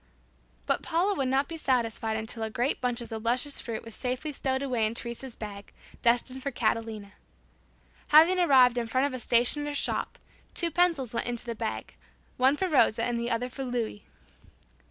But 0.65 0.81
Paula 0.81 1.13
would 1.13 1.27
not 1.27 1.47
be 1.47 1.57
satisfied 1.59 2.17
until 2.17 2.41
a 2.41 2.49
great 2.49 2.81
bunch 2.81 3.01
of 3.01 3.09
the 3.09 3.19
luscious 3.19 3.61
fruit 3.61 3.83
was 3.85 3.93
safely 3.93 4.31
stowed 4.31 4.63
away 4.63 4.87
in 4.87 4.95
Teresa's 4.95 5.35
bag, 5.35 5.71
destined 6.01 6.41
for 6.41 6.49
Catalina. 6.49 7.13
Having 8.07 8.39
arrived 8.39 8.79
in 8.79 8.87
front 8.87 9.05
of 9.05 9.13
a 9.13 9.19
stationer's 9.19 9.77
shop, 9.77 10.17
two 10.55 10.71
pencils 10.71 11.13
went 11.13 11.27
into 11.27 11.45
the 11.45 11.53
bag, 11.53 11.97
one 12.37 12.57
for 12.57 12.67
Rosa 12.67 13.03
and 13.03 13.19
the 13.19 13.29
other 13.29 13.47
for 13.47 13.63
Louis. 13.63 14.03